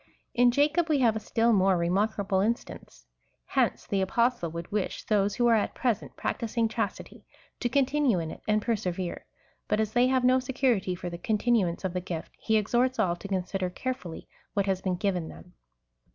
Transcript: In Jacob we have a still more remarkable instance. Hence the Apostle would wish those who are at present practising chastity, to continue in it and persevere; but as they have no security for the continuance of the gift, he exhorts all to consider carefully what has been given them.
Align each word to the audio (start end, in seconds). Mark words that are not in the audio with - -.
In 0.33 0.49
Jacob 0.49 0.89
we 0.89 0.97
have 1.01 1.15
a 1.15 1.19
still 1.19 1.53
more 1.53 1.77
remarkable 1.77 2.39
instance. 2.39 3.05
Hence 3.45 3.85
the 3.85 4.01
Apostle 4.01 4.49
would 4.49 4.71
wish 4.71 5.03
those 5.03 5.35
who 5.35 5.45
are 5.45 5.53
at 5.53 5.75
present 5.75 6.15
practising 6.15 6.67
chastity, 6.67 7.23
to 7.59 7.69
continue 7.69 8.17
in 8.17 8.31
it 8.31 8.41
and 8.47 8.63
persevere; 8.63 9.27
but 9.67 9.79
as 9.79 9.93
they 9.93 10.07
have 10.07 10.23
no 10.23 10.39
security 10.39 10.95
for 10.95 11.11
the 11.11 11.19
continuance 11.19 11.83
of 11.85 11.93
the 11.93 12.01
gift, 12.01 12.31
he 12.39 12.57
exhorts 12.57 12.97
all 12.97 13.15
to 13.17 13.27
consider 13.27 13.69
carefully 13.69 14.27
what 14.55 14.65
has 14.65 14.81
been 14.81 14.95
given 14.95 15.27
them. 15.29 15.53